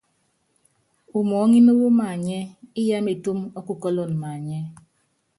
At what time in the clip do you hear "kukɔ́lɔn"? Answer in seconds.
3.67-4.11